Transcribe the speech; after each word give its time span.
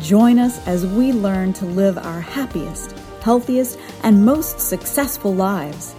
Join 0.00 0.38
us 0.38 0.64
as 0.66 0.86
we 0.86 1.12
learn 1.12 1.52
to 1.54 1.64
live 1.64 1.96
our 1.98 2.20
happiest, 2.20 2.92
healthiest, 3.22 3.78
and 4.02 4.24
most 4.24 4.60
successful 4.60 5.34
lives. 5.34 5.94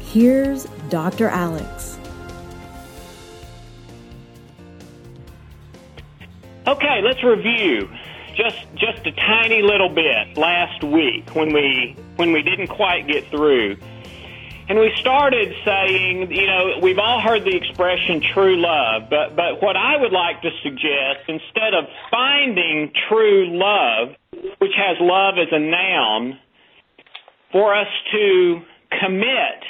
Here's 0.00 0.64
Dr. 0.88 1.28
Alex. 1.28 1.98
Okay, 6.66 7.02
let's 7.02 7.22
review 7.24 7.88
just 8.34 8.56
just 8.76 9.06
a 9.06 9.12
tiny 9.12 9.60
little 9.60 9.88
bit 9.88 10.36
last 10.36 10.82
week 10.82 11.34
when 11.34 11.52
we 11.52 11.96
when 12.16 12.32
we 12.32 12.42
didn't 12.42 12.68
quite 12.68 13.06
get 13.06 13.26
through 13.28 13.76
and 14.68 14.78
we 14.78 14.92
started 15.00 15.52
saying, 15.64 16.30
you 16.30 16.46
know, 16.46 16.78
we've 16.80 16.98
all 16.98 17.20
heard 17.20 17.44
the 17.44 17.56
expression 17.56 18.22
true 18.32 18.56
love, 18.56 19.10
but, 19.10 19.34
but 19.34 19.62
what 19.62 19.76
I 19.76 19.96
would 19.96 20.12
like 20.12 20.40
to 20.42 20.50
suggest, 20.62 21.28
instead 21.28 21.74
of 21.74 21.84
finding 22.10 22.92
true 23.08 23.58
love, 23.58 24.14
which 24.58 24.72
has 24.76 24.96
love 25.00 25.34
as 25.38 25.48
a 25.50 25.58
noun, 25.58 26.38
for 27.50 27.74
us 27.74 27.88
to 28.12 28.62
commit 29.00 29.60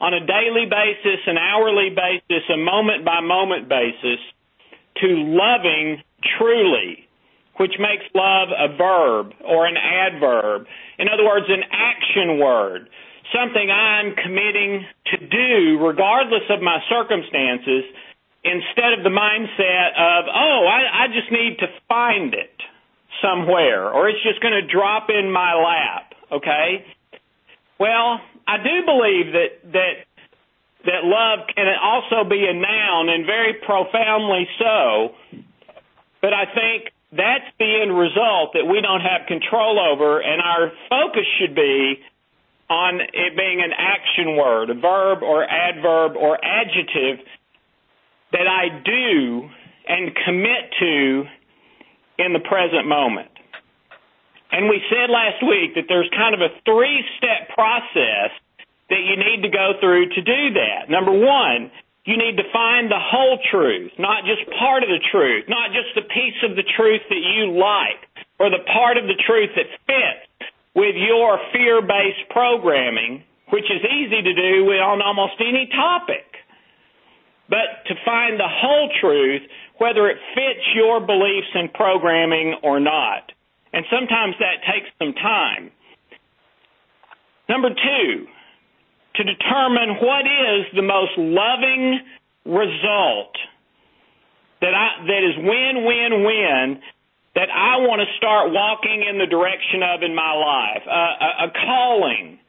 on 0.00 0.14
a 0.14 0.20
daily 0.20 0.66
basis, 0.70 1.20
an 1.26 1.36
hourly 1.38 1.90
basis, 1.90 2.44
a 2.52 2.56
moment 2.56 3.04
by 3.04 3.20
moment 3.20 3.68
basis 3.68 4.20
to 5.00 5.06
loving 5.08 6.02
truly, 6.38 7.06
which 7.56 7.72
makes 7.78 8.04
love 8.14 8.48
a 8.56 8.76
verb 8.76 9.32
or 9.44 9.66
an 9.66 9.76
adverb. 9.76 10.66
In 10.98 11.08
other 11.08 11.24
words, 11.24 11.46
an 11.48 11.62
action 11.72 12.38
word 12.38 12.88
something 13.36 13.68
I'm 13.68 14.16
committing 14.16 14.86
to 15.12 15.16
do 15.20 15.84
regardless 15.84 16.48
of 16.48 16.62
my 16.62 16.80
circumstances 16.88 17.84
instead 18.42 18.96
of 18.96 19.04
the 19.04 19.12
mindset 19.12 19.92
of, 19.92 20.24
oh, 20.32 20.64
I, 20.64 21.04
I 21.04 21.06
just 21.12 21.30
need 21.30 21.58
to 21.60 21.66
find 21.88 22.32
it 22.32 22.56
somewhere 23.20 23.92
or 23.92 24.08
it's 24.08 24.22
just 24.22 24.40
going 24.40 24.54
to 24.54 24.66
drop 24.66 25.08
in 25.10 25.30
my 25.30 25.52
lap, 25.54 26.14
okay? 26.32 26.86
Well, 27.78 28.20
I 28.46 28.56
do 28.58 28.86
believe 28.86 29.32
that, 29.34 29.72
that, 29.72 29.94
that 30.86 31.02
love 31.04 31.48
can 31.54 31.66
also 31.82 32.28
be 32.28 32.46
a 32.48 32.54
noun 32.54 33.08
and 33.08 33.26
very 33.26 33.54
profoundly 33.54 34.48
so, 34.58 35.14
but 36.22 36.32
I 36.32 36.46
think 36.46 36.92
that's 37.10 37.50
the 37.58 37.82
end 37.82 37.96
result 37.96 38.54
that 38.54 38.64
we 38.64 38.80
don't 38.80 39.02
have 39.02 39.26
control 39.26 39.78
over 39.78 40.20
and 40.20 40.40
our 40.40 40.72
focus 40.88 41.26
should 41.38 41.54
be 41.54 42.00
on 42.68 43.00
it 43.00 43.36
being 43.36 43.62
an 43.62 43.72
action 43.76 44.36
word, 44.36 44.70
a 44.70 44.74
verb 44.74 45.22
or 45.22 45.44
adverb 45.44 46.16
or 46.16 46.38
adjective 46.42 47.24
that 48.32 48.46
I 48.46 48.82
do 48.82 49.48
and 49.86 50.10
commit 50.24 50.74
to 50.80 51.24
in 52.18 52.32
the 52.32 52.40
present 52.40 52.86
moment. 52.86 53.30
And 54.50 54.68
we 54.68 54.82
said 54.90 55.10
last 55.10 55.42
week 55.42 55.74
that 55.74 55.86
there's 55.88 56.10
kind 56.10 56.34
of 56.34 56.40
a 56.40 56.50
three 56.64 57.04
step 57.18 57.54
process 57.54 58.34
that 58.90 59.02
you 59.02 59.18
need 59.18 59.42
to 59.42 59.50
go 59.50 59.78
through 59.80 60.10
to 60.14 60.22
do 60.22 60.42
that. 60.54 60.90
Number 60.90 61.12
one, 61.12 61.70
you 62.06 62.16
need 62.16 62.38
to 62.38 62.46
find 62.52 62.90
the 62.90 63.02
whole 63.02 63.38
truth, 63.50 63.90
not 63.98 64.22
just 64.24 64.46
part 64.58 64.82
of 64.82 64.88
the 64.88 65.02
truth, 65.10 65.46
not 65.50 65.74
just 65.74 65.90
the 65.94 66.06
piece 66.06 66.38
of 66.46 66.54
the 66.54 66.62
truth 66.62 67.02
that 67.10 67.22
you 67.22 67.58
like 67.58 67.98
or 68.38 68.50
the 68.50 68.62
part 68.62 68.96
of 68.96 69.10
the 69.10 69.18
truth 69.26 69.50
that 69.58 69.66
fits 69.86 70.25
with 70.76 70.94
your 70.94 71.40
fear-based 71.52 72.28
programming, 72.28 73.24
which 73.48 73.64
is 73.64 73.80
easy 73.80 74.20
to 74.20 74.34
do 74.34 74.68
on 74.76 75.00
almost 75.00 75.40
any 75.40 75.66
topic. 75.72 76.28
But 77.48 77.88
to 77.88 77.94
find 78.04 78.38
the 78.38 78.46
whole 78.46 78.90
truth, 79.00 79.42
whether 79.78 80.06
it 80.08 80.18
fits 80.34 80.66
your 80.74 81.00
beliefs 81.00 81.48
and 81.54 81.72
programming 81.72 82.60
or 82.62 82.78
not. 82.78 83.32
And 83.72 83.86
sometimes 83.90 84.34
that 84.38 84.60
takes 84.68 84.90
some 84.98 85.14
time. 85.14 85.70
Number 87.48 87.70
two, 87.70 88.26
to 89.16 89.24
determine 89.24 89.96
what 90.02 90.26
is 90.26 90.66
the 90.74 90.82
most 90.82 91.16
loving 91.16 92.00
result 92.44 93.32
that 94.60 94.74
I, 94.74 95.06
that 95.06 95.22
is 95.24 95.36
win, 95.38 95.84
win, 95.84 96.24
win 96.24 96.82
that 97.36 97.52
I 97.52 97.84
want 97.84 98.00
to 98.00 98.08
start 98.16 98.48
walking 98.48 99.04
in 99.04 99.20
the 99.20 99.28
direction 99.28 99.84
of 99.84 100.00
in 100.00 100.16
my 100.16 100.32
life, 100.32 100.84
a, 100.88 101.44
a 101.44 101.48
calling, 101.52 102.40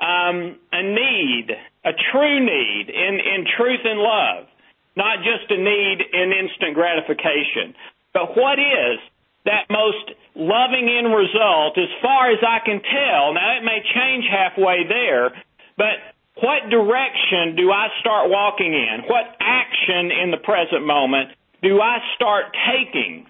um, 0.00 0.56
a 0.72 0.80
need, 0.80 1.52
a 1.84 1.92
true 1.92 2.40
need 2.40 2.88
in, 2.88 3.20
in 3.20 3.44
truth 3.44 3.84
and 3.84 4.00
love, 4.00 4.48
not 4.96 5.20
just 5.20 5.44
a 5.52 5.60
need 5.60 6.00
in 6.00 6.32
instant 6.32 6.72
gratification. 6.72 7.76
But 8.16 8.32
what 8.32 8.56
is 8.56 8.96
that 9.44 9.68
most 9.68 10.08
loving 10.34 10.88
end 10.88 11.12
result 11.12 11.76
as 11.76 11.92
far 12.00 12.32
as 12.32 12.40
I 12.40 12.64
can 12.64 12.80
tell? 12.80 13.36
Now 13.36 13.60
it 13.60 13.62
may 13.62 13.84
change 13.92 14.24
halfway 14.24 14.88
there, 14.88 15.36
but 15.76 16.00
what 16.40 16.72
direction 16.72 17.60
do 17.60 17.68
I 17.68 17.92
start 18.00 18.32
walking 18.32 18.72
in? 18.72 19.04
What 19.04 19.36
action 19.36 20.08
in 20.16 20.32
the 20.32 20.40
present 20.40 20.80
moment 20.88 21.36
do 21.60 21.76
I 21.76 22.00
start 22.16 22.56
taking 22.72 23.29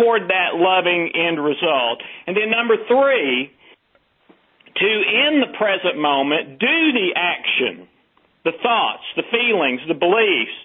toward 0.00 0.28
that 0.28 0.56
loving 0.56 1.12
end 1.14 1.42
result. 1.42 2.00
And 2.26 2.36
then 2.36 2.50
number 2.50 2.76
three, 2.88 3.52
to 4.76 4.86
in 4.86 5.40
the 5.44 5.52
present 5.58 6.00
moment, 6.00 6.58
do 6.58 6.92
the 6.92 7.12
action, 7.16 7.86
the 8.44 8.52
thoughts, 8.62 9.04
the 9.16 9.24
feelings, 9.30 9.80
the 9.86 9.94
beliefs, 9.94 10.56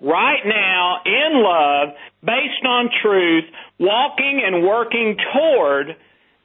right 0.00 0.40
now 0.46 1.02
in 1.04 1.42
love, 1.42 1.88
based 2.24 2.64
on 2.64 2.88
truth, 3.02 3.44
walking 3.78 4.40
and 4.44 4.64
working 4.64 5.16
toward 5.34 5.96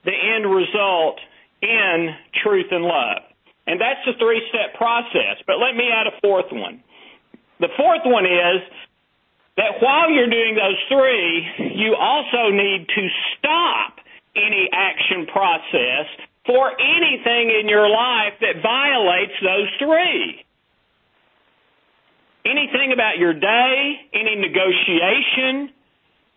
the 0.04 0.12
end 0.12 0.44
result 0.44 1.20
in 1.62 2.10
truth 2.44 2.68
and 2.72 2.84
love. 2.84 3.24
And 3.66 3.80
that's 3.80 4.04
the 4.06 4.20
three 4.20 4.42
step 4.50 4.76
process. 4.76 5.40
But 5.48 5.56
let 5.64 5.76
me 5.76 5.88
add 5.88 6.08
a 6.08 6.20
fourth 6.20 6.52
one. 6.52 6.84
The 7.60 7.70
fourth 7.78 8.04
one 8.04 8.26
is 8.26 8.60
that 9.58 9.82
while 9.82 10.10
you're 10.10 10.30
doing 10.30 10.56
those 10.56 10.80
three, 10.90 11.76
you 11.76 11.96
also 11.96 12.50
need 12.50 12.88
to 12.90 13.04
stop 13.38 14.00
any 14.36 14.70
action 14.74 15.28
process 15.28 16.10
for 16.46 16.72
anything 16.74 17.54
in 17.62 17.70
your 17.70 17.88
life 17.88 18.34
that 18.42 18.62
violates 18.62 19.34
those 19.42 19.70
three. 19.80 20.44
Anything 22.46 22.92
about 22.92 23.18
your 23.18 23.34
day, 23.34 24.10
any 24.14 24.36
negotiation, 24.36 25.72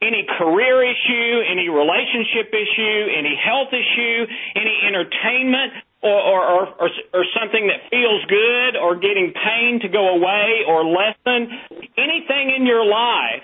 any 0.00 0.26
career 0.38 0.84
issue, 0.84 1.42
any 1.50 1.68
relationship 1.68 2.52
issue, 2.52 3.00
any 3.16 3.34
health 3.34 3.72
issue, 3.72 4.26
any 4.54 4.76
entertainment, 4.86 5.72
or, 6.02 6.12
or, 6.12 6.66
or, 6.78 6.88
or, 7.14 7.24
something 7.32 7.66
that 7.66 7.88
feels 7.90 8.22
good 8.28 8.76
or 8.76 8.96
getting 8.96 9.32
pain 9.32 9.80
to 9.80 9.88
go 9.88 10.14
away 10.14 10.62
or 10.68 10.84
lessen, 10.84 11.50
anything 11.96 12.52
in 12.54 12.66
your 12.66 12.84
life 12.84 13.42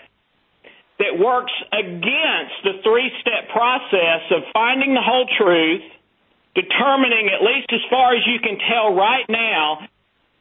that 0.98 1.18
works 1.18 1.52
against 1.72 2.56
the 2.62 2.78
three 2.84 3.10
step 3.20 3.50
process 3.50 4.22
of 4.30 4.44
finding 4.52 4.94
the 4.94 5.02
whole 5.02 5.26
truth, 5.38 5.82
determining, 6.54 7.32
at 7.32 7.42
least 7.42 7.72
as 7.72 7.80
far 7.90 8.14
as 8.14 8.22
you 8.26 8.38
can 8.38 8.58
tell 8.68 8.94
right 8.94 9.26
now, 9.28 9.88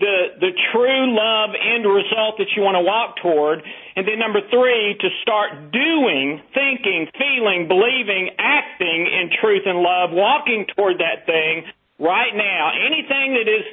the, 0.01 0.33
the 0.41 0.51
true 0.73 1.13
love 1.13 1.51
end 1.53 1.85
result 1.85 2.41
that 2.41 2.49
you 2.57 2.61
want 2.61 2.73
to 2.75 2.81
walk 2.81 3.21
toward. 3.21 3.61
And 3.95 4.05
then 4.05 4.17
number 4.17 4.41
three, 4.49 4.97
to 4.99 5.09
start 5.21 5.71
doing, 5.71 6.41
thinking, 6.53 7.07
feeling, 7.13 7.69
believing, 7.69 8.33
acting 8.37 9.07
in 9.07 9.29
truth 9.39 9.63
and 9.65 9.79
love, 9.79 10.09
walking 10.11 10.65
toward 10.75 10.99
that 10.99 11.25
thing 11.25 11.69
right 12.01 12.33
now, 12.33 12.74
anything 12.74 13.38
that 13.38 13.48
is 13.48 13.65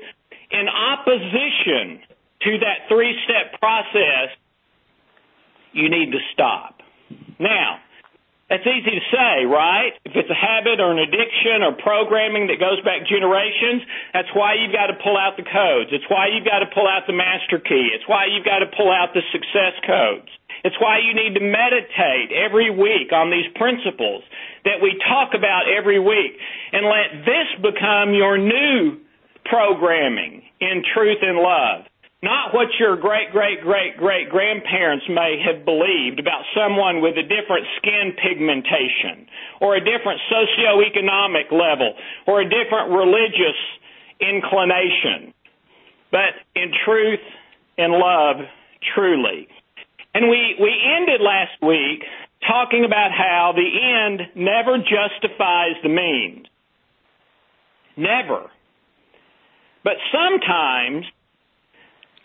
in 0.53 0.69
opposition 0.69 2.05
to 2.45 2.51
that 2.61 2.87
three 2.89 3.17
step 3.25 3.59
process, 3.59 4.37
you 5.73 5.89
need 5.89 6.13
to 6.13 6.21
stop. 6.33 6.81
Now, 7.41 7.81
that's 8.49 8.65
easy 8.65 8.97
to 8.97 9.05
say, 9.13 9.45
right? 9.45 9.93
If 10.09 10.17
it's 10.17 10.31
a 10.33 10.37
habit 10.37 10.81
or 10.81 10.93
an 10.93 11.01
addiction 11.01 11.61
or 11.61 11.77
programming 11.77 12.49
that 12.49 12.57
goes 12.57 12.81
back 12.81 13.05
generations, 13.05 13.85
that's 14.17 14.33
why 14.33 14.57
you've 14.57 14.73
got 14.73 14.89
to 14.89 14.97
pull 15.05 15.21
out 15.21 15.37
the 15.37 15.45
codes. 15.45 15.93
It's 15.93 16.09
why 16.09 16.33
you've 16.33 16.49
got 16.49 16.65
to 16.65 16.71
pull 16.73 16.89
out 16.89 17.05
the 17.05 17.13
master 17.13 17.61
key. 17.61 17.93
It's 17.93 18.09
why 18.09 18.33
you've 18.33 18.49
got 18.49 18.65
to 18.65 18.71
pull 18.73 18.89
out 18.89 19.13
the 19.13 19.21
success 19.33 19.77
codes. 19.85 20.33
It's 20.65 20.77
why 20.81 20.99
you 20.99 21.15
need 21.15 21.39
to 21.39 21.45
meditate 21.45 22.33
every 22.35 22.71
week 22.71 23.13
on 23.13 23.31
these 23.31 23.47
principles 23.55 24.25
that 24.65 24.83
we 24.83 24.99
talk 25.09 25.35
about 25.35 25.71
every 25.71 25.99
week. 25.99 26.35
And 26.73 26.87
let 26.87 27.25
this 27.25 27.49
become 27.63 28.15
your 28.15 28.39
new 28.39 28.99
programming 29.45 30.43
in 30.61 30.83
truth 30.95 31.19
and 31.23 31.39
love. 31.39 31.87
Not 32.21 32.53
what 32.53 32.67
your 32.81 32.97
great, 32.97 33.31
great, 33.31 33.63
great, 33.63 33.97
great 33.97 34.29
grandparents 34.29 35.07
may 35.09 35.39
have 35.47 35.65
believed 35.65 36.19
about 36.19 36.43
someone 36.51 37.01
with 37.01 37.15
a 37.17 37.23
different 37.23 37.65
skin 37.79 38.13
pigmentation, 38.19 39.31
or 39.61 39.77
a 39.77 39.81
different 39.81 40.21
socioeconomic 40.27 41.53
level, 41.53 41.95
or 42.27 42.41
a 42.41 42.45
different 42.45 42.91
religious 42.91 43.59
inclination. 44.21 45.33
But 46.11 46.35
in 46.57 46.73
truth 46.85 47.23
and 47.79 47.93
love, 47.93 48.37
truly. 48.95 49.47
And 50.19 50.29
we, 50.29 50.57
we 50.61 50.73
ended 50.99 51.21
last 51.21 51.63
week 51.63 52.03
talking 52.45 52.85
about 52.85 53.13
how 53.13 53.53
the 53.55 53.63
end 53.63 54.35
never 54.35 54.79
justifies 54.79 55.79
the 55.85 55.89
means. 55.89 56.49
Never. 57.97 58.51
But 59.85 59.95
sometimes 60.11 61.07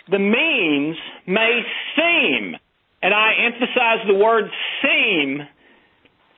the 0.09 0.17
means 0.17 0.97
may 1.27 1.61
seem, 1.95 2.55
and 3.03 3.13
I 3.13 3.33
emphasize 3.45 4.07
the 4.07 4.15
word 4.15 4.45
seem, 4.81 5.47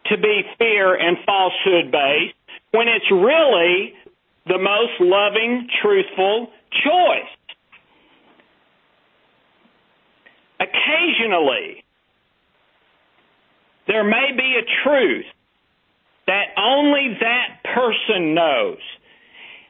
to 0.07 0.17
be 0.17 0.41
fear 0.57 0.93
and 0.93 1.15
falsehood 1.25 1.89
based 1.89 2.35
when 2.71 2.89
it's 2.89 3.09
really 3.09 3.93
the 4.45 4.59
most 4.59 4.99
loving, 4.99 5.69
truthful 5.81 6.49
choice. 6.83 7.31
Occasionally, 10.65 11.83
there 13.87 14.03
may 14.03 14.31
be 14.35 14.57
a 14.57 14.65
truth 14.83 15.25
that 16.27 16.45
only 16.57 17.17
that 17.19 17.61
person 17.63 18.33
knows. 18.33 18.81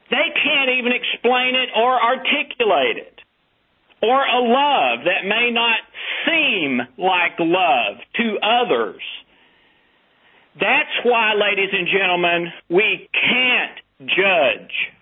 They 0.10 0.30
can't 0.44 0.70
even 0.80 0.94
explain 0.94 1.56
it 1.56 1.70
or 1.76 2.02
articulate 2.02 2.98
it. 2.98 3.22
Or 4.02 4.22
a 4.22 4.40
love 4.40 5.06
that 5.06 5.28
may 5.28 5.52
not 5.52 5.80
seem 6.26 6.80
like 6.98 7.40
love 7.40 7.98
to 8.16 8.38
others. 8.44 9.02
That's 10.60 10.96
why, 11.04 11.34
ladies 11.34 11.72
and 11.74 11.88
gentlemen, 11.88 12.52
we 12.70 13.10
can't 13.12 13.80
judge. 14.08 14.95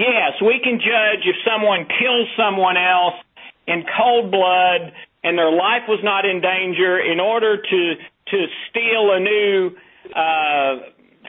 Yes, 0.00 0.40
we 0.40 0.58
can 0.64 0.80
judge 0.80 1.28
if 1.28 1.36
someone 1.44 1.84
kills 1.84 2.28
someone 2.34 2.78
else 2.78 3.20
in 3.66 3.84
cold 3.84 4.30
blood 4.30 4.92
and 5.22 5.36
their 5.36 5.52
life 5.52 5.84
was 5.88 6.00
not 6.02 6.24
in 6.24 6.40
danger 6.40 6.98
in 6.98 7.20
order 7.20 7.60
to 7.60 7.94
to 8.32 8.46
steal 8.70 9.12
a 9.12 9.20
new 9.20 9.76
uh, 10.16 10.88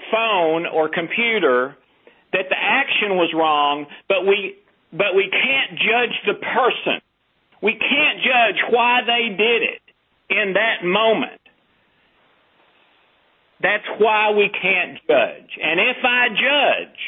phone 0.10 0.66
or 0.68 0.88
computer 0.88 1.76
that 2.32 2.48
the 2.48 2.56
action 2.56 3.18
was 3.18 3.34
wrong, 3.36 3.88
but 4.08 4.26
we 4.26 4.56
but 4.94 5.16
we 5.18 5.28
can't 5.30 5.78
judge 5.78 6.16
the 6.26 6.40
person. 6.40 7.02
We 7.62 7.74
can't 7.74 8.20
judge 8.24 8.64
why 8.70 9.02
they 9.06 9.36
did 9.36 9.64
it 9.64 9.82
in 10.30 10.54
that 10.54 10.86
moment. 10.86 11.42
That's 13.62 13.88
why 14.00 14.32
we 14.32 14.50
can't 14.50 14.98
judge. 15.08 15.60
And 15.62 15.80
if 15.80 15.98
I 16.06 16.30
judge, 16.30 17.00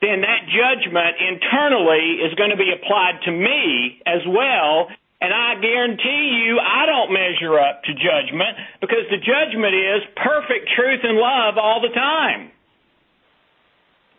then 0.00 0.22
that 0.22 0.46
judgment 0.46 1.18
internally 1.18 2.22
is 2.22 2.34
going 2.34 2.50
to 2.50 2.56
be 2.56 2.70
applied 2.70 3.18
to 3.26 3.32
me 3.32 4.00
as 4.06 4.22
well. 4.26 4.88
And 5.20 5.34
I 5.34 5.58
guarantee 5.60 6.46
you, 6.46 6.60
I 6.62 6.86
don't 6.86 7.10
measure 7.10 7.58
up 7.58 7.82
to 7.82 7.92
judgment 7.94 8.54
because 8.80 9.10
the 9.10 9.18
judgment 9.18 9.74
is 9.74 10.00
perfect 10.14 10.70
truth 10.76 11.00
and 11.02 11.18
love 11.18 11.58
all 11.58 11.82
the 11.82 11.92
time. 11.92 12.52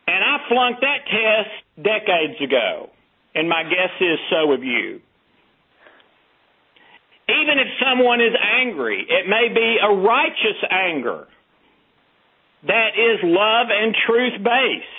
And 0.07 0.23
I 0.23 0.49
flunked 0.49 0.81
that 0.81 1.07
test 1.07 1.53
decades 1.79 2.41
ago. 2.41 2.89
And 3.33 3.47
my 3.47 3.63
guess 3.63 3.95
is 4.01 4.19
so 4.29 4.51
have 4.51 4.63
you. 4.63 4.99
Even 7.29 7.59
if 7.59 7.67
someone 7.79 8.19
is 8.19 8.33
angry, 8.59 9.05
it 9.07 9.29
may 9.29 9.53
be 9.53 9.77
a 9.81 9.93
righteous 9.93 10.59
anger 10.69 11.27
that 12.63 12.89
is 12.97 13.19
love 13.23 13.67
and 13.69 13.95
truth 14.05 14.43
based. 14.43 14.98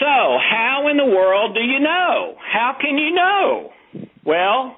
So, 0.00 0.06
how 0.06 0.88
in 0.90 0.96
the 0.96 1.04
world 1.04 1.54
do 1.54 1.60
you 1.60 1.78
know? 1.78 2.34
How 2.40 2.74
can 2.80 2.96
you 2.96 3.12
know? 3.12 3.70
Well, 4.24 4.76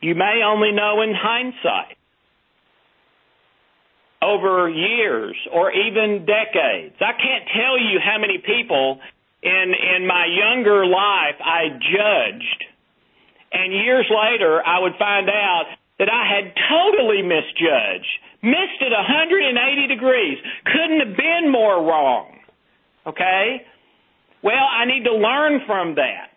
you 0.00 0.16
may 0.16 0.42
only 0.44 0.72
know 0.72 1.02
in 1.02 1.14
hindsight. 1.14 1.96
Over 4.20 4.68
years 4.68 5.36
or 5.52 5.70
even 5.70 6.26
decades. 6.26 6.96
I 6.98 7.14
can't 7.14 7.46
tell 7.54 7.78
you 7.78 8.00
how 8.02 8.18
many 8.18 8.38
people 8.38 8.98
in 9.42 9.72
in 9.96 10.06
my 10.08 10.26
younger 10.26 10.84
life 10.84 11.38
I 11.38 11.70
judged. 11.78 12.64
And 13.52 13.72
years 13.72 14.10
later 14.10 14.60
I 14.66 14.80
would 14.80 14.94
find 14.98 15.30
out 15.30 15.66
that 16.00 16.08
I 16.10 16.26
had 16.26 16.52
totally 16.68 17.22
misjudged. 17.22 18.10
Missed 18.42 18.82
it 18.82 18.90
180 18.90 19.86
degrees. 19.86 20.38
Couldn't 20.64 21.06
have 21.06 21.16
been 21.16 21.50
more 21.50 21.86
wrong. 21.86 22.38
Okay? 23.06 23.62
Well, 24.42 24.54
I 24.54 24.86
need 24.86 25.04
to 25.04 25.14
learn 25.14 25.60
from 25.66 25.96
that 25.96 26.30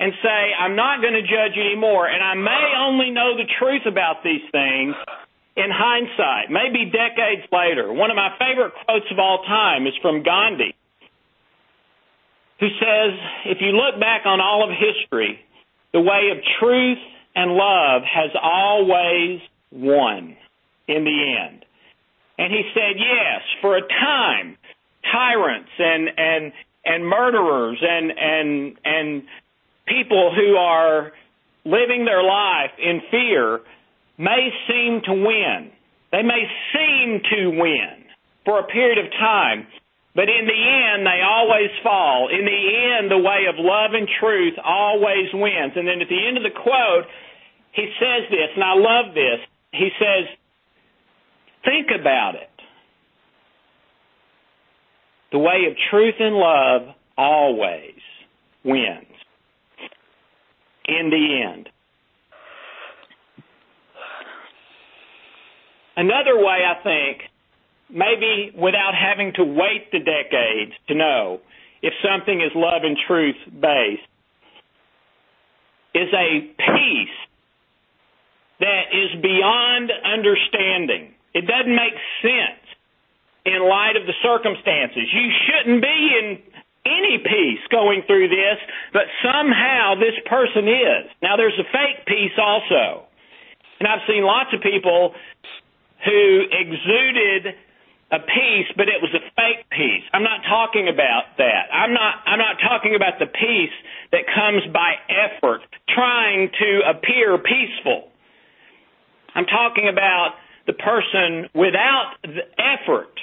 and 0.00 0.12
say, 0.22 0.40
I'm 0.58 0.76
not 0.76 1.02
going 1.02 1.14
to 1.14 1.22
judge 1.22 1.56
anymore. 1.58 2.08
And 2.08 2.22
I 2.22 2.34
may 2.34 2.74
only 2.78 3.10
know 3.10 3.36
the 3.36 3.46
truth 3.58 3.82
about 3.86 4.24
these 4.24 4.42
things 4.50 4.96
in 5.56 5.68
hindsight, 5.68 6.50
maybe 6.50 6.90
decades 6.90 7.46
later. 7.52 7.92
One 7.92 8.10
of 8.10 8.16
my 8.16 8.30
favorite 8.38 8.72
quotes 8.84 9.06
of 9.10 9.18
all 9.18 9.42
time 9.44 9.86
is 9.86 9.92
from 10.00 10.22
Gandhi, 10.22 10.74
who 12.60 12.68
says, 12.68 13.12
if 13.46 13.58
you 13.60 13.72
look 13.76 14.00
back 14.00 14.22
on 14.24 14.40
all 14.40 14.64
of 14.64 14.70
history, 14.70 15.38
the 15.92 16.00
way 16.00 16.30
of 16.32 16.38
truth 16.60 16.98
and 17.34 17.52
love 17.52 18.02
has 18.02 18.30
always 18.40 19.40
won 19.70 20.36
in 20.88 21.04
the 21.04 21.36
end. 21.44 21.64
And 22.38 22.52
he 22.52 22.62
said, 22.72 22.96
yes, 22.96 23.42
for 23.60 23.76
a 23.76 23.82
time, 23.82 24.56
tyrants 25.12 25.70
and, 25.78 26.08
and 26.16 26.52
and 26.84 27.06
murderers 27.06 27.78
and 27.82 28.12
and 28.16 28.76
and 28.84 29.22
people 29.86 30.32
who 30.34 30.56
are 30.56 31.12
living 31.64 32.04
their 32.04 32.22
life 32.22 32.72
in 32.78 33.00
fear 33.10 33.60
may 34.18 34.50
seem 34.68 35.00
to 35.04 35.12
win. 35.12 35.70
They 36.12 36.22
may 36.22 36.44
seem 36.72 37.20
to 37.30 37.50
win 37.50 38.04
for 38.44 38.58
a 38.60 38.66
period 38.66 38.98
of 38.98 39.12
time, 39.12 39.66
but 40.14 40.28
in 40.28 40.46
the 40.46 40.60
end, 40.92 41.06
they 41.06 41.20
always 41.22 41.70
fall. 41.82 42.28
In 42.28 42.44
the 42.44 42.62
end, 42.98 43.10
the 43.10 43.18
way 43.18 43.46
of 43.48 43.56
love 43.58 43.92
and 43.94 44.08
truth 44.20 44.54
always 44.62 45.32
wins. 45.32 45.72
And 45.76 45.86
then 45.86 46.00
at 46.00 46.08
the 46.08 46.26
end 46.26 46.36
of 46.36 46.42
the 46.42 46.50
quote, 46.50 47.06
he 47.72 47.86
says 48.00 48.28
this, 48.30 48.50
and 48.54 48.64
I 48.64 48.74
love 48.74 49.14
this. 49.14 49.38
He 49.72 49.90
says, 49.98 50.26
think 51.64 51.88
about 51.94 52.34
it. 52.34 52.49
The 55.32 55.38
way 55.38 55.66
of 55.70 55.76
truth 55.90 56.14
and 56.18 56.34
love 56.34 56.94
always 57.16 58.00
wins 58.64 59.06
in 60.86 61.10
the 61.10 61.42
end. 61.48 61.68
Another 65.96 66.36
way, 66.36 66.60
I 66.64 66.82
think, 66.82 67.22
maybe 67.90 68.52
without 68.56 68.92
having 68.94 69.32
to 69.34 69.44
wait 69.44 69.92
the 69.92 69.98
decades 69.98 70.72
to 70.88 70.94
know 70.94 71.40
if 71.82 71.92
something 72.02 72.40
is 72.40 72.52
love 72.54 72.82
and 72.84 72.96
truth 73.06 73.36
based, 73.48 74.02
is 75.94 76.08
a 76.14 76.40
peace 76.56 77.18
that 78.60 78.82
is 78.92 79.20
beyond 79.20 79.90
understanding. 80.04 81.14
It 81.34 81.46
doesn't 81.46 81.74
make 81.74 81.94
sense 82.22 82.59
in 83.44 83.60
light 83.64 83.96
of 83.96 84.06
the 84.06 84.16
circumstances. 84.22 85.08
You 85.10 85.28
shouldn't 85.46 85.82
be 85.82 85.98
in 86.18 86.26
any 86.86 87.18
peace 87.20 87.62
going 87.70 88.02
through 88.06 88.28
this, 88.28 88.58
but 88.92 89.04
somehow 89.22 89.94
this 89.96 90.16
person 90.26 90.68
is. 90.68 91.10
Now 91.22 91.36
there's 91.36 91.58
a 91.58 91.68
fake 91.68 92.06
peace 92.06 92.36
also. 92.40 93.06
And 93.80 93.88
I've 93.88 94.04
seen 94.06 94.24
lots 94.24 94.52
of 94.52 94.60
people 94.60 95.14
who 96.04 96.44
exuded 96.52 97.56
a 98.10 98.18
peace, 98.18 98.68
but 98.76 98.88
it 98.88 98.98
was 99.00 99.14
a 99.14 99.22
fake 99.36 99.70
peace. 99.70 100.02
I'm 100.12 100.24
not 100.24 100.42
talking 100.48 100.88
about 100.88 101.38
that. 101.38 101.70
I'm 101.72 101.94
not 101.94 102.14
I'm 102.26 102.38
not 102.38 102.56
talking 102.58 102.94
about 102.96 103.18
the 103.18 103.26
peace 103.26 103.76
that 104.12 104.26
comes 104.26 104.66
by 104.72 104.98
effort, 105.08 105.62
trying 105.88 106.50
to 106.58 106.70
appear 106.90 107.38
peaceful. 107.38 108.10
I'm 109.34 109.46
talking 109.46 109.88
about 109.88 110.34
the 110.66 110.72
person 110.72 111.48
without 111.54 112.18
the 112.22 112.44
effort 112.58 113.14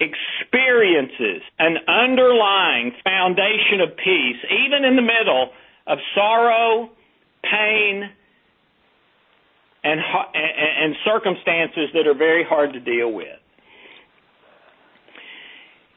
experiences 0.00 1.42
an 1.58 1.76
underlying 1.86 2.92
foundation 3.04 3.80
of 3.80 3.96
peace, 3.96 4.40
even 4.50 4.84
in 4.84 4.96
the 4.96 5.02
middle 5.02 5.50
of 5.86 5.98
sorrow, 6.14 6.90
pain, 7.42 8.10
and, 9.84 10.00
and 10.00 10.96
circumstances 11.04 11.90
that 11.92 12.06
are 12.06 12.16
very 12.16 12.44
hard 12.44 12.72
to 12.72 12.80
deal 12.80 13.12
with. 13.12 13.38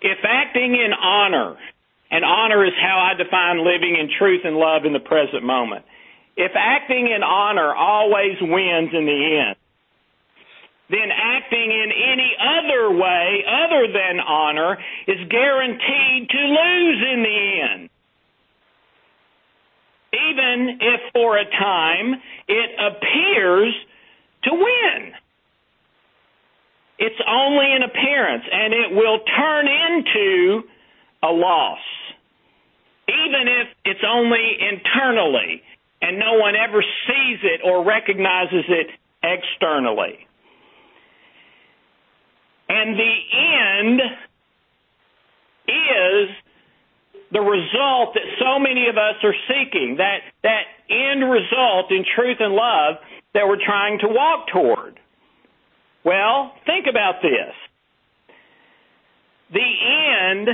If 0.02 0.20
acting 0.24 0.74
in 0.76 0.94
honor, 0.94 1.56
and 2.12 2.24
honor 2.24 2.66
is 2.66 2.74
how 2.80 3.00
I 3.00 3.22
define 3.22 3.60
living 3.60 3.98
in 4.00 4.10
truth 4.18 4.42
and 4.44 4.56
love 4.56 4.86
in 4.86 4.94
the 4.94 5.00
present 5.00 5.44
moment. 5.44 5.86
If 6.38 6.52
acting 6.56 7.10
in 7.14 7.24
honor 7.24 7.74
always 7.74 8.38
wins 8.40 8.92
in 8.94 9.06
the 9.06 9.46
end, 9.48 9.57
then 10.90 11.12
acting 11.12 11.72
in 11.72 11.92
any 11.92 12.32
other 12.40 12.92
way 12.92 13.44
other 13.44 13.92
than 13.92 14.20
honor 14.20 14.78
is 15.08 15.18
guaranteed 15.30 16.30
to 16.30 16.38
lose 16.38 17.04
in 17.14 17.24
the 17.24 17.62
end. 17.72 17.90
Even 20.14 20.80
if 20.80 21.02
for 21.14 21.38
a 21.38 21.44
time 21.44 22.16
it 22.48 22.70
appears 22.80 23.74
to 24.44 24.52
win. 24.54 25.14
It's 27.00 27.22
only 27.28 27.68
an 27.76 27.84
appearance 27.84 28.44
and 28.52 28.74
it 28.74 28.96
will 28.96 29.20
turn 29.20 29.68
into 29.68 30.64
a 31.22 31.32
loss. 31.32 31.84
Even 33.10 33.48
if 33.48 33.68
it's 33.86 34.04
only 34.08 34.58
internally 34.60 35.62
and 36.02 36.18
no 36.18 36.40
one 36.40 36.56
ever 36.56 36.82
sees 36.82 37.40
it 37.44 37.62
or 37.64 37.84
recognizes 37.84 38.66
it 38.70 38.88
externally. 39.22 40.28
And 42.78 42.94
the 42.96 43.16
end 43.90 44.02
is 45.68 46.30
the 47.32 47.42
result 47.42 48.14
that 48.14 48.28
so 48.40 48.60
many 48.60 48.88
of 48.88 48.98
us 48.98 49.16
are 49.24 49.34
seeking, 49.50 49.98
that, 49.98 50.20
that 50.44 50.64
end 50.90 51.24
result 51.24 51.92
in 51.92 52.06
truth 52.16 52.38
and 52.40 52.54
love 52.54 52.98
that 53.34 53.48
we're 53.48 53.64
trying 53.66 53.98
to 54.00 54.08
walk 54.08 54.48
toward. 54.54 55.00
Well, 56.06 56.54
think 56.68 56.86
about 56.88 57.22
this. 57.24 57.56
The 59.52 59.72
end, 60.30 60.48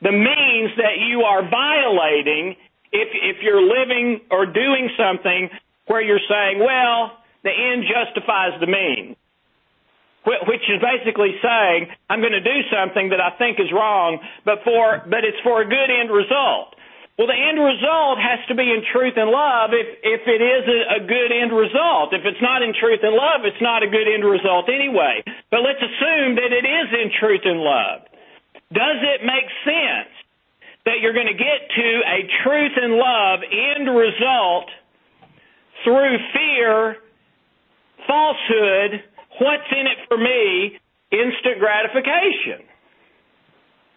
the 0.00 0.12
means 0.12 0.70
that 0.78 0.96
you 1.06 1.20
are 1.22 1.42
violating 1.42 2.56
if, 2.92 3.08
if 3.12 3.42
you're 3.42 3.62
living 3.62 4.22
or 4.30 4.46
doing 4.46 4.88
something 4.96 5.50
where 5.86 6.00
you're 6.00 6.24
saying, 6.28 6.60
well, 6.60 7.12
the 7.44 7.50
end 7.50 7.84
justifies 7.84 8.58
the 8.58 8.66
means 8.66 9.16
which 10.26 10.64
is 10.68 10.80
basically 10.80 11.36
saying 11.40 11.88
I'm 12.08 12.20
going 12.20 12.36
to 12.36 12.44
do 12.44 12.58
something 12.68 13.10
that 13.10 13.20
I 13.20 13.36
think 13.40 13.58
is 13.58 13.72
wrong, 13.72 14.20
but 14.44 14.60
for 14.64 15.02
but 15.08 15.24
it's 15.24 15.40
for 15.42 15.62
a 15.62 15.68
good 15.68 15.90
end 15.90 16.10
result. 16.12 16.76
Well, 17.16 17.28
the 17.28 17.36
end 17.36 17.60
result 17.60 18.16
has 18.16 18.40
to 18.48 18.56
be 18.56 18.64
in 18.64 18.80
truth 18.80 19.16
and 19.16 19.28
love. 19.28 19.76
If 19.76 19.88
if 20.00 20.22
it 20.24 20.40
is 20.40 20.64
a, 20.64 20.80
a 20.96 21.00
good 21.04 21.32
end 21.32 21.52
result, 21.52 22.16
if 22.16 22.24
it's 22.24 22.40
not 22.40 22.64
in 22.64 22.72
truth 22.72 23.00
and 23.04 23.12
love, 23.12 23.44
it's 23.44 23.60
not 23.60 23.84
a 23.84 23.88
good 23.88 24.08
end 24.08 24.24
result 24.24 24.68
anyway. 24.72 25.20
But 25.52 25.60
let's 25.60 25.80
assume 25.80 26.36
that 26.40 26.52
it 26.52 26.64
is 26.64 26.88
in 26.96 27.12
truth 27.20 27.44
and 27.44 27.60
love. 27.60 28.08
Does 28.72 29.00
it 29.04 29.20
make 29.24 29.48
sense 29.64 30.12
that 30.84 31.00
you're 31.00 31.12
going 31.12 31.28
to 31.28 31.36
get 31.36 31.68
to 31.76 31.88
a 32.08 32.18
truth 32.44 32.72
and 32.76 32.94
love 32.96 33.40
end 33.44 33.84
result 33.88 34.68
through 35.84 36.16
fear, 36.32 36.96
falsehood, 38.06 39.04
What's 39.40 39.72
in 39.72 39.86
it 39.86 40.04
for 40.06 40.18
me? 40.18 40.76
Instant 41.10 41.58
gratification. 41.58 42.68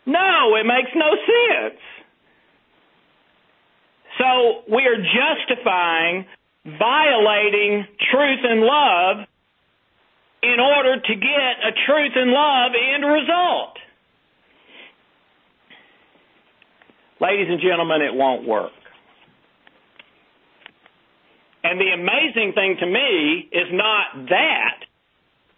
No, 0.06 0.56
it 0.56 0.66
makes 0.66 0.90
no 0.96 1.12
sense. 1.12 1.80
So 4.18 4.64
we 4.74 4.84
are 4.88 4.98
justifying 4.98 6.26
violating 6.66 7.86
truth 8.10 8.40
and 8.44 8.62
love 8.62 9.28
in 10.44 10.60
order 10.60 11.02
to 11.02 11.16
get 11.16 11.54
a 11.68 11.72
truth 11.88 12.14
and 12.16 12.32
love 12.32 12.72
end 12.96 13.04
result. 13.04 13.78
Ladies 17.20 17.48
and 17.50 17.60
gentlemen, 17.62 18.02
it 18.02 18.14
won't 18.14 18.48
work. 18.48 18.72
And 21.64 21.80
the 21.80 21.92
amazing 21.94 22.54
thing 22.54 22.78
to 22.80 22.86
me 22.86 23.50
is 23.52 23.68
not 23.72 24.30
that. 24.30 24.83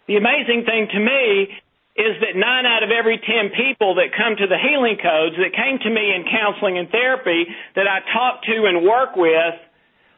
The 0.06 0.16
amazing 0.16 0.64
thing 0.64 0.88
to 0.92 1.00
me 1.00 1.50
is 1.96 2.14
that 2.20 2.36
nine 2.36 2.66
out 2.66 2.82
of 2.84 2.90
every 2.90 3.18
ten 3.18 3.50
people 3.56 3.96
that 3.96 4.12
come 4.12 4.36
to 4.36 4.46
the 4.46 4.60
healing 4.60 5.00
codes 5.00 5.34
that 5.40 5.56
came 5.56 5.80
to 5.80 5.90
me 5.90 6.12
in 6.14 6.28
counseling 6.28 6.78
and 6.78 6.88
therapy 6.90 7.46
that 7.74 7.88
I 7.88 8.04
talk 8.12 8.44
to 8.44 8.56
and 8.68 8.84
work 8.84 9.16
with 9.16 9.56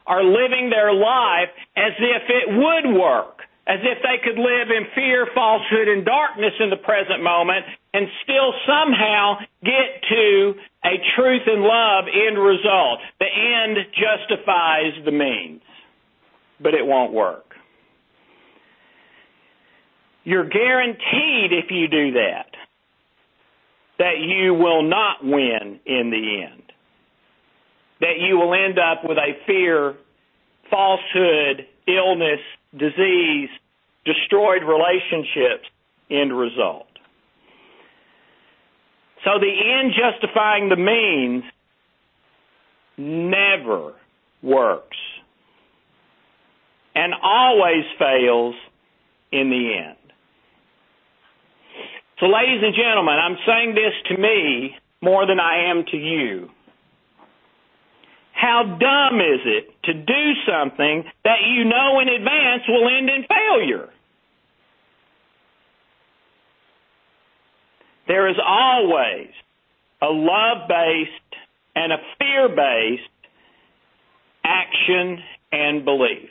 are 0.06 0.24
living 0.24 0.70
their 0.70 0.92
life 0.92 1.48
as 1.76 1.92
if 1.96 2.22
it 2.28 2.46
would 2.50 2.98
work, 2.98 3.46
as 3.66 3.78
if 3.84 4.02
they 4.02 4.18
could 4.24 4.40
live 4.40 4.68
in 4.74 4.90
fear, 4.94 5.28
falsehood, 5.34 5.88
and 5.88 6.04
darkness 6.04 6.54
in 6.58 6.70
the 6.70 6.82
present 6.82 7.22
moment 7.22 7.64
and 7.94 8.08
still 8.24 8.52
somehow 8.66 9.38
get 9.62 10.02
to 10.08 10.54
a 10.84 10.98
truth 11.16 11.42
and 11.46 11.62
love 11.62 12.04
end 12.10 12.38
result. 12.38 13.00
The 13.20 13.30
end 13.30 13.78
justifies 13.94 14.98
the 15.04 15.12
means, 15.12 15.62
but 16.60 16.74
it 16.74 16.84
won't 16.84 17.12
work. 17.12 17.47
You're 20.28 20.46
guaranteed 20.46 21.52
if 21.52 21.70
you 21.70 21.88
do 21.88 22.12
that, 22.12 22.50
that 23.98 24.18
you 24.20 24.52
will 24.52 24.82
not 24.82 25.24
win 25.24 25.80
in 25.86 26.10
the 26.10 26.44
end. 26.44 26.64
That 28.02 28.18
you 28.20 28.36
will 28.36 28.52
end 28.52 28.78
up 28.78 29.08
with 29.08 29.16
a 29.16 29.38
fear, 29.46 29.94
falsehood, 30.70 31.66
illness, 31.86 32.40
disease, 32.76 33.48
destroyed 34.04 34.64
relationships 34.64 35.64
end 36.10 36.38
result. 36.38 36.88
So 39.24 39.30
the 39.40 39.80
end 39.80 39.94
justifying 39.96 40.68
the 40.68 40.76
means 40.76 41.44
never 42.98 43.94
works 44.42 44.98
and 46.94 47.14
always 47.14 47.84
fails 47.98 48.54
in 49.32 49.48
the 49.48 49.72
end. 49.88 50.07
So, 52.20 52.26
ladies 52.26 52.62
and 52.62 52.74
gentlemen, 52.74 53.14
I'm 53.14 53.36
saying 53.46 53.74
this 53.74 53.94
to 54.08 54.20
me 54.20 54.74
more 55.00 55.26
than 55.26 55.38
I 55.38 55.70
am 55.70 55.84
to 55.92 55.96
you. 55.96 56.48
How 58.32 58.62
dumb 58.64 59.20
is 59.20 59.40
it 59.44 59.70
to 59.84 59.94
do 59.94 60.32
something 60.46 61.04
that 61.24 61.38
you 61.46 61.64
know 61.64 62.00
in 62.00 62.08
advance 62.08 62.62
will 62.68 62.88
end 62.88 63.08
in 63.08 63.24
failure? 63.28 63.88
There 68.08 68.28
is 68.28 68.36
always 68.44 69.28
a 70.02 70.06
love 70.06 70.68
based 70.68 71.36
and 71.76 71.92
a 71.92 71.98
fear 72.18 72.48
based 72.48 73.02
action 74.44 75.18
and 75.52 75.84
belief 75.84 76.30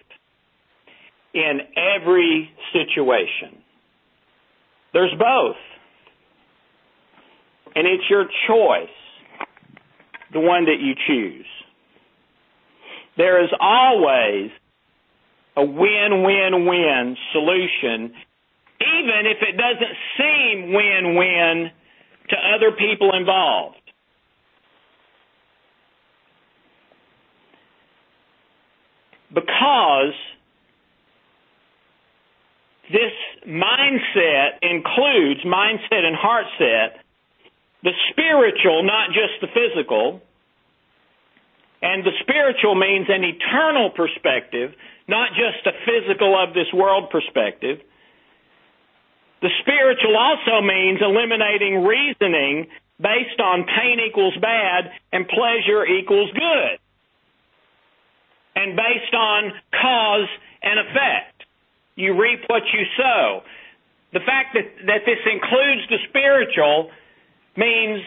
in 1.34 1.60
every 1.78 2.50
situation. 2.74 3.62
There's 4.94 5.14
both. 5.18 5.56
And 7.78 7.86
it's 7.86 8.10
your 8.10 8.26
choice, 8.48 8.90
the 10.34 10.40
one 10.40 10.66
that 10.66 10.78
you 10.82 10.96
choose. 11.08 11.46
There 13.18 13.44
is 13.44 13.52
always 13.60 14.50
a 15.56 15.64
win-win-win 15.64 17.18
solution, 17.34 18.16
even 18.82 19.26
if 19.26 19.38
it 19.44 19.58
doesn't 19.58 19.96
seem 20.18 20.74
win-win 20.74 21.70
to 22.30 22.36
other 22.56 22.72
people 22.72 23.16
involved. 23.16 23.76
Because 29.32 30.16
this 32.92 33.14
mindset 33.48 34.64
includes 34.64 35.42
mindset 35.46 36.04
and 36.04 36.16
heart 36.16 36.46
set 36.58 37.04
the 37.84 37.94
spiritual, 38.12 38.84
not 38.84 39.10
just 39.10 39.42
the 39.42 39.48
physical. 39.48 40.22
And 41.82 42.04
the 42.04 42.16
spiritual 42.22 42.74
means 42.74 43.06
an 43.10 43.24
eternal 43.24 43.92
perspective, 43.92 44.74
not 45.08 45.30
just 45.38 45.66
a 45.68 45.74
physical 45.86 46.34
of 46.36 46.54
this 46.54 46.68
world 46.74 47.10
perspective. 47.12 47.80
The 49.42 49.54
spiritual 49.62 50.18
also 50.18 50.66
means 50.66 51.00
eliminating 51.02 51.86
reasoning 51.86 52.68
based 53.00 53.40
on 53.40 53.66
pain 53.70 54.00
equals 54.10 54.34
bad 54.42 54.90
and 55.14 55.28
pleasure 55.28 55.86
equals 55.86 56.32
good. 56.34 56.82
And 58.56 58.76
based 58.76 59.14
on 59.14 59.54
cause 59.72 60.30
and 60.64 60.80
effect. 60.80 61.44
You 61.96 62.20
reap 62.20 62.42
what 62.48 62.64
you 62.74 62.86
sow. 62.98 63.42
The 64.14 64.20
fact 64.20 64.56
that, 64.56 64.66
that 64.88 65.02
this 65.06 65.22
includes 65.30 65.86
the 65.90 65.98
spiritual 66.10 66.90
means 67.58 68.02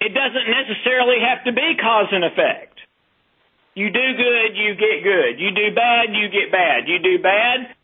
it 0.00 0.12
doesn't 0.12 0.48
necessarily 0.50 1.16
have 1.24 1.44
to 1.44 1.52
be 1.52 1.76
cause 1.80 2.08
and 2.12 2.24
effect. 2.24 2.78
you 3.74 3.90
do 3.90 4.06
good, 4.16 4.56
you 4.56 4.74
get 4.74 5.02
good. 5.02 5.40
You 5.40 5.50
do 5.52 5.74
bad, 5.74 6.12
you 6.12 6.28
get 6.28 6.52
bad. 6.52 6.88
You 6.88 6.98
do 6.98 7.22
bad, 7.22 7.74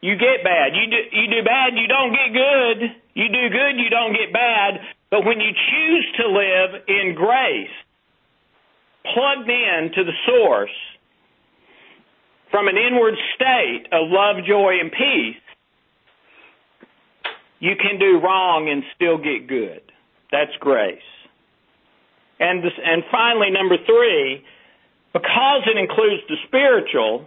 you 0.00 0.16
get 0.16 0.44
bad. 0.44 0.74
You 0.74 0.86
do, 0.90 1.00
you 1.16 1.26
do 1.28 1.42
bad, 1.44 1.74
you 1.76 1.86
don't 1.86 2.12
get 2.12 2.32
good. 2.32 2.78
You 3.14 3.28
do 3.28 3.48
good, 3.50 3.76
you 3.76 3.90
don't 3.90 4.12
get 4.12 4.32
bad. 4.32 4.80
But 5.10 5.24
when 5.24 5.40
you 5.40 5.50
choose 5.50 6.06
to 6.18 6.28
live 6.28 6.82
in 6.86 7.14
grace, 7.14 7.74
plugged 9.12 9.48
in 9.50 9.90
to 9.94 10.04
the 10.04 10.12
source 10.26 10.76
from 12.50 12.68
an 12.68 12.76
inward 12.76 13.14
state 13.34 13.86
of 13.92 14.10
love, 14.10 14.44
joy, 14.46 14.78
and 14.80 14.90
peace, 14.90 15.42
you 17.60 17.72
can 17.76 17.98
do 17.98 18.18
wrong 18.22 18.68
and 18.70 18.82
still 18.96 19.18
get 19.18 19.46
good. 19.46 19.82
That's 20.32 20.52
grace. 20.58 20.98
And 22.40 22.64
this, 22.64 22.72
and 22.82 23.02
finally, 23.12 23.50
number 23.50 23.76
three, 23.84 24.42
because 25.12 25.62
it 25.66 25.78
includes 25.78 26.22
the 26.28 26.36
spiritual, 26.48 27.26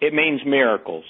it 0.00 0.14
means 0.14 0.40
miracles. 0.46 1.04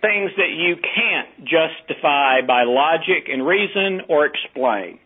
Things 0.00 0.30
that 0.36 0.50
you 0.54 0.76
can't 0.76 1.44
justify 1.44 2.40
by 2.46 2.62
logic 2.64 3.28
and 3.30 3.46
reason 3.46 4.02
or 4.08 4.24
explain. 4.24 4.98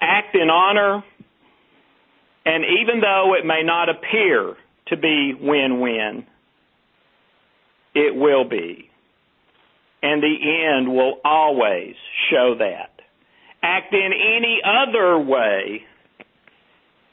Act 0.00 0.34
in 0.34 0.50
honor, 0.50 1.04
and 2.44 2.64
even 2.82 3.00
though 3.00 3.34
it 3.38 3.46
may 3.46 3.62
not 3.62 3.88
appear 3.88 4.54
to 4.88 4.96
be 4.96 5.32
win-win, 5.40 6.26
it 7.94 8.14
will 8.14 8.44
be. 8.48 8.90
And 10.02 10.22
the 10.22 10.36
end 10.76 10.88
will 10.88 11.20
always 11.24 11.94
show 12.30 12.56
that 12.58 12.94
act 13.64 13.94
in 13.94 14.10
any 14.12 14.60
other 14.62 15.18
way, 15.18 15.82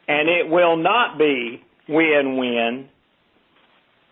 and 0.07 0.27
it 0.27 0.49
will 0.49 0.75
not 0.75 1.17
be 1.17 1.63
win-win, 1.87 2.89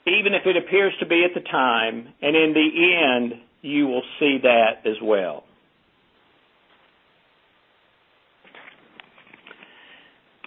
even 0.08 0.34
if 0.34 0.46
it 0.46 0.56
appears 0.56 0.94
to 1.02 1.06
be 1.06 1.26
at 1.26 1.34
the 1.34 1.48
time, 1.48 2.14
and 2.22 2.36
in 2.36 2.54
the 2.54 3.34
end, 3.34 3.42
you 3.62 3.88
will 3.88 4.04
see 4.20 4.38
that 4.42 4.88
as 4.90 4.96
well. 5.04 5.44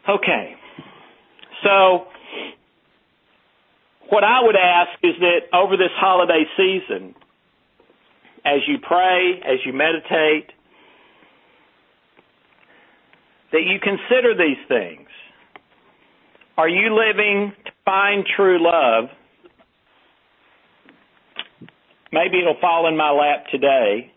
Okay, 0.09 0.55
so 1.63 2.07
what 4.09 4.25
I 4.25 4.43
would 4.43 4.57
ask 4.57 4.91
is 5.03 5.15
that 5.21 5.57
over 5.57 5.77
this 5.77 5.93
holiday 5.97 6.45
season, 6.57 7.15
as 8.45 8.61
you 8.67 8.79
pray, 8.79 9.41
as 9.45 9.59
you 9.65 9.73
meditate, 9.73 10.51
that 13.53 13.63
you 13.63 13.79
consider 13.81 14.35
these 14.37 14.59
things. 14.67 15.09
Are 16.57 16.69
you 16.69 16.95
living 16.95 17.53
to 17.65 17.73
find 17.85 18.27
true 18.37 18.59
love? 18.61 19.11
Maybe 22.13 22.41
it'll 22.41 22.61
fall 22.61 22.89
in 22.89 22.97
my 22.97 23.11
lap 23.11 23.47
today. 23.51 24.13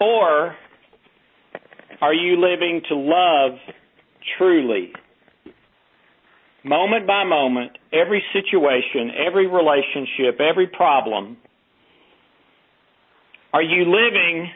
Or 0.00 0.54
are 2.00 2.14
you 2.14 2.40
living 2.40 2.82
to 2.88 2.94
love 2.94 3.58
truly? 4.38 4.92
Moment 6.66 7.06
by 7.06 7.24
moment, 7.24 7.78
every 7.92 8.22
situation, 8.32 9.12
every 9.26 9.46
relationship, 9.46 10.40
every 10.40 10.66
problem. 10.66 11.36
Are 13.52 13.62
you 13.62 13.84
living 13.84 14.50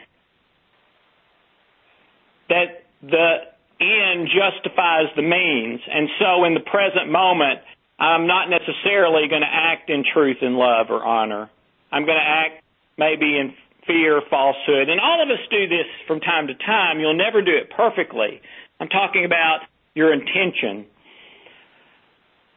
that 2.49 2.83
the 3.01 3.37
end 3.81 4.29
justifies 4.29 5.09
the 5.15 5.23
means. 5.25 5.81
And 5.89 6.07
so 6.19 6.45
in 6.45 6.53
the 6.53 6.61
present 6.61 7.09
moment, 7.09 7.61
I'm 7.99 8.27
not 8.27 8.49
necessarily 8.49 9.27
going 9.27 9.41
to 9.41 9.51
act 9.51 9.89
in 9.89 10.03
truth 10.05 10.37
and 10.41 10.55
love 10.55 10.87
or 10.89 11.03
honor. 11.03 11.49
I'm 11.91 12.05
going 12.05 12.17
to 12.17 12.29
act 12.29 12.63
maybe 12.97 13.37
in 13.37 13.53
fear, 13.87 14.21
falsehood. 14.29 14.89
And 14.89 15.01
all 15.01 15.21
of 15.21 15.29
us 15.29 15.41
do 15.49 15.67
this 15.67 15.89
from 16.07 16.19
time 16.19 16.47
to 16.47 16.53
time. 16.53 16.99
You'll 16.99 17.17
never 17.17 17.41
do 17.41 17.51
it 17.51 17.71
perfectly. 17.75 18.41
I'm 18.79 18.89
talking 18.89 19.25
about 19.25 19.61
your 19.95 20.13
intention. 20.13 20.85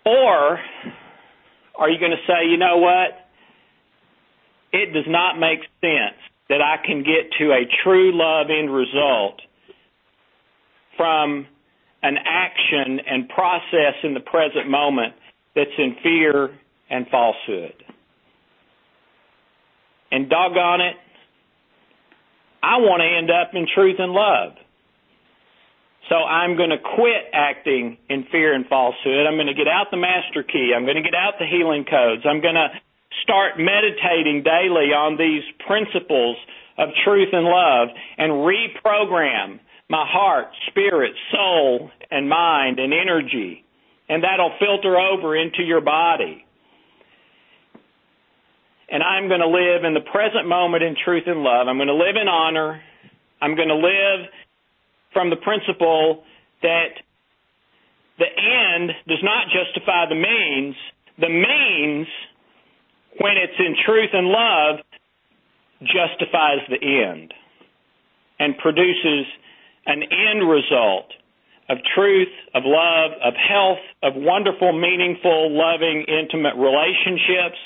Or 0.05 0.59
are 1.77 1.91
you 1.91 1.99
going 1.99 2.13
to 2.13 2.27
say, 2.27 2.49
you 2.49 2.57
know 2.57 2.79
what? 2.79 3.11
It 4.73 4.93
does 4.93 5.07
not 5.07 5.39
make 5.39 5.61
sense 5.81 6.21
that 6.49 6.61
I 6.61 6.77
can 6.85 7.03
get 7.03 7.33
to 7.39 7.53
a 7.53 7.65
true 7.83 8.11
love 8.13 8.49
end 8.51 8.75
result 8.75 9.41
from 10.97 11.47
an 12.03 12.17
action 12.19 13.01
and 13.07 13.29
process 13.29 13.95
in 14.03 14.15
the 14.15 14.21
present 14.21 14.69
moment 14.69 15.15
that's 15.55 15.71
in 15.79 15.97
fear 16.03 16.51
and 16.91 17.07
falsehood. 17.09 17.83
And 20.13 20.29
doggone 20.29 20.81
it, 20.83 20.97
I 22.63 22.77
want 22.79 23.01
to 23.01 23.07
end 23.07 23.31
up 23.31 23.55
in 23.55 23.67
truth 23.75 23.97
and 23.99 24.13
love. 24.13 24.53
So 26.09 26.17
I'm 26.17 26.57
going 26.57 26.71
to 26.71 26.79
quit 26.79 27.33
acting 27.33 27.97
in 28.11 28.25
fear 28.31 28.53
and 28.55 28.67
falsehood. 28.67 29.27
I'm 29.27 29.37
going 29.37 29.49
to 29.49 29.55
get 29.55 29.69
out 29.69 29.89
the 29.91 29.97
master 29.97 30.43
key. 30.43 30.73
I'm 30.77 30.85
going 30.85 31.01
to 31.01 31.03
get 31.03 31.15
out 31.15 31.35
the 31.39 31.47
healing 31.47 31.85
codes. 31.85 32.25
I'm 32.29 32.43
going 32.43 32.61
to 32.61 32.69
start 33.23 33.57
meditating 33.57 34.45
daily 34.45 34.93
on 34.93 35.17
these 35.17 35.43
principles 35.67 36.37
of 36.77 36.91
truth 37.05 37.31
and 37.33 37.47
love 37.47 37.89
and 38.19 38.45
reprogram 38.45 39.61
my 39.89 40.05
heart, 40.07 40.49
spirit, 40.69 41.13
soul, 41.31 41.91
and 42.11 42.29
mind 42.29 42.79
and 42.79 42.93
energy. 42.93 43.65
And 44.09 44.25
that'll 44.25 44.57
filter 44.59 44.99
over 44.99 45.37
into 45.37 45.63
your 45.63 45.81
body. 45.81 46.45
And 48.89 49.03
I'm 49.03 49.29
going 49.29 49.41
to 49.41 49.49
live 49.49 49.85
in 49.85 49.95
the 49.95 50.05
present 50.13 50.47
moment 50.47 50.83
in 50.83 50.97
truth 51.03 51.25
and 51.27 51.43
love. 51.43 51.69
I'm 51.69 51.77
going 51.77 51.89
to 51.89 51.95
live 51.95 52.17
in 52.21 52.29
honor. 52.29 52.83
I'm 53.41 53.57
going 53.57 53.69
to 53.69 53.77
live 53.77 54.29
from 55.15 55.31
the 55.31 55.37
principle 55.37 56.25
that 56.61 57.01
the 58.19 58.27
end 58.27 58.91
does 59.09 59.23
not 59.23 59.47
justify 59.49 60.07
the 60.09 60.15
means. 60.15 60.77
The 61.19 61.31
means, 61.31 62.07
when 63.19 63.39
it's 63.39 63.59
in 63.59 63.77
truth 63.87 64.11
and 64.13 64.27
love, 64.27 64.81
justifies 65.81 66.61
the 66.69 66.83
end 66.83 67.33
and 68.39 68.59
produces 68.59 69.27
an 69.87 70.03
end 70.03 70.49
result 70.49 71.07
of 71.69 71.79
truth, 71.95 72.29
of 72.55 72.63
love, 72.67 73.13
of 73.25 73.35
health, 73.35 73.79
of 74.03 74.13
wonderful, 74.17 74.73
meaningful, 74.79 75.51
loving, 75.51 76.05
intimate 76.09 76.57
relationships, 76.57 77.59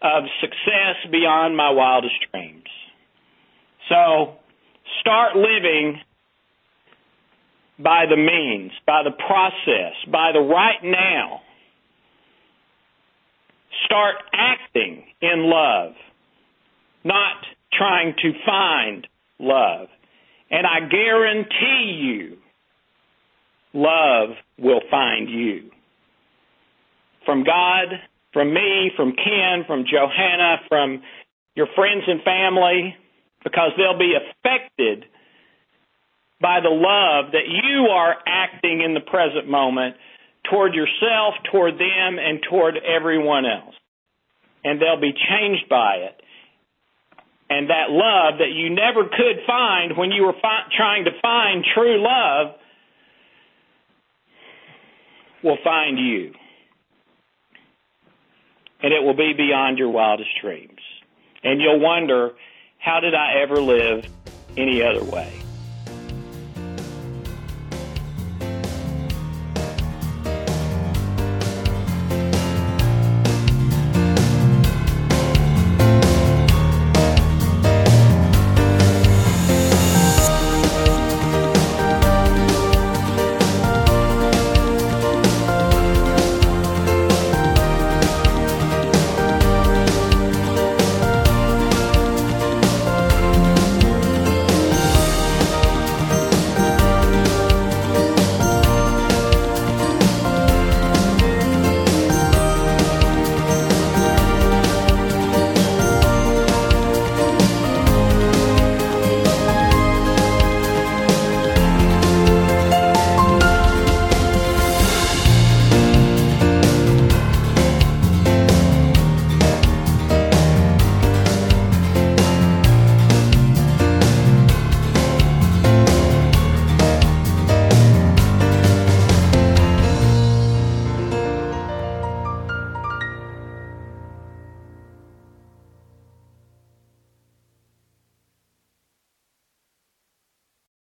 of 0.00 0.24
success 0.40 0.96
beyond 1.10 1.56
my 1.56 1.70
wildest 1.70 2.14
dreams. 2.30 2.68
So 3.88 4.36
start 5.00 5.36
living 5.36 6.00
by 7.78 8.04
the 8.08 8.16
means, 8.16 8.72
by 8.86 9.02
the 9.02 9.10
process, 9.10 9.94
by 10.10 10.30
the 10.32 10.40
right 10.40 10.82
now. 10.82 11.40
Start 13.86 14.16
acting 14.32 15.04
in 15.20 15.50
love, 15.50 15.92
not 17.02 17.36
trying 17.72 18.14
to 18.22 18.32
find 18.46 19.06
love. 19.38 19.88
And 20.50 20.66
I 20.66 20.88
guarantee 20.88 22.00
you, 22.00 22.38
love 23.72 24.36
will 24.58 24.80
find 24.90 25.28
you. 25.28 25.70
From 27.26 27.42
God, 27.42 27.88
from 28.32 28.54
me, 28.54 28.92
from 28.96 29.12
Ken, 29.12 29.64
from 29.66 29.84
Johanna, 29.90 30.58
from 30.68 31.02
your 31.56 31.66
friends 31.74 32.04
and 32.06 32.22
family, 32.22 32.94
because 33.44 33.72
they'll 33.76 33.98
be 33.98 34.14
affected 34.16 35.04
by 36.40 36.60
the 36.60 36.72
love 36.72 37.32
that 37.32 37.46
you 37.46 37.88
are 37.92 38.16
acting 38.26 38.82
in 38.82 38.94
the 38.94 39.00
present 39.00 39.48
moment 39.48 39.96
toward 40.50 40.74
yourself, 40.74 41.34
toward 41.52 41.74
them, 41.74 42.18
and 42.18 42.40
toward 42.50 42.74
everyone 42.76 43.46
else. 43.46 43.74
And 44.64 44.80
they'll 44.80 45.00
be 45.00 45.12
changed 45.12 45.68
by 45.68 45.96
it 46.08 46.20
and 47.50 47.68
that 47.68 47.90
love 47.90 48.38
that 48.38 48.52
you 48.52 48.70
never 48.70 49.04
could 49.04 49.44
find 49.46 49.96
when 49.96 50.10
you 50.10 50.24
were 50.24 50.34
fi- 50.40 50.66
trying 50.76 51.04
to 51.04 51.10
find 51.20 51.64
true 51.74 52.02
love 52.02 52.54
will 55.42 55.58
find 55.62 55.98
you. 55.98 56.32
And 58.82 58.92
it 58.92 59.02
will 59.02 59.16
be 59.16 59.32
beyond 59.36 59.78
your 59.78 59.90
wildest 59.90 60.30
dreams. 60.42 60.80
And 61.42 61.60
you'll 61.60 61.80
wonder, 61.80 62.30
how 62.84 63.00
did 63.00 63.14
I 63.14 63.40
ever 63.40 63.62
live 63.62 64.04
any 64.58 64.82
other 64.82 65.02
way? 65.02 65.43